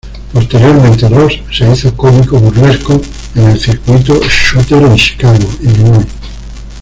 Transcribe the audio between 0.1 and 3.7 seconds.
Posteriormente Ross se hizo cómico burlesco en el